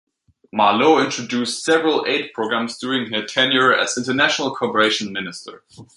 [0.51, 5.61] Marleau introduced several aid programs during her tenure as International Cooperation Minister.